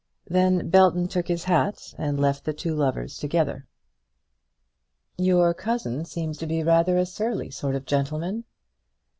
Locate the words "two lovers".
2.55-3.19